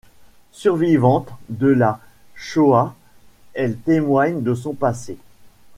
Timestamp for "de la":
1.49-1.99